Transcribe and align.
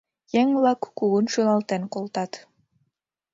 Еҥ-влак 0.39 0.81
кугун 0.97 1.25
шӱлалтен 1.31 1.83
колтат. 1.93 2.31